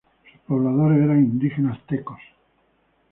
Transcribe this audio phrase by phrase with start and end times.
[0.33, 2.17] Sus pobladores eran indígenas tecos.